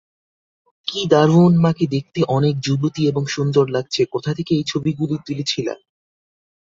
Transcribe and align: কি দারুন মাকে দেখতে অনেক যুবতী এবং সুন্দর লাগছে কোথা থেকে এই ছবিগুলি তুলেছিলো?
কি 0.87 1.01
দারুন 1.07 1.53
মাকে 1.57 1.85
দেখতে 1.87 2.19
অনেক 2.27 2.55
যুবতী 2.59 3.01
এবং 3.07 3.23
সুন্দর 3.27 3.65
লাগছে 3.69 4.01
কোথা 4.05 4.31
থেকে 4.33 4.51
এই 4.55 4.65
ছবিগুলি 4.67 5.15
তুলেছিলো? 5.27 5.73